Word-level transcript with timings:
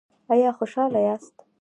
ایا 0.31 0.51
خوشحاله 0.57 0.99
یاست؟ 1.07 1.35